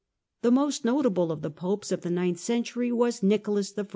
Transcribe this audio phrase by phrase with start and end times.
[0.41, 3.85] The most notable of the Popes of the ninth century was Nicolas I.